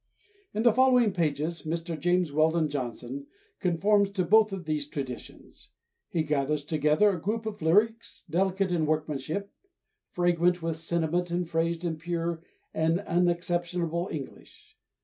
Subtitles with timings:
[0.55, 1.95] In the following pages Mr.
[1.95, 3.27] James Weldon Johnson
[3.59, 5.69] conforms to both of these traditions.
[6.09, 9.51] He gathers together a group of lyrics, delicate in workmanship,
[10.09, 12.41] fragrant with sentiment, and phrased in pure
[12.73, 14.75] and unexceptionable English.